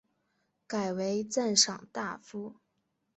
[0.65, 2.55] 改为赞善大夫。